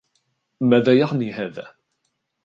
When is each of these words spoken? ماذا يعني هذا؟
ماذا 0.61 0.97
يعني 0.99 1.31
هذا؟ 1.31 1.67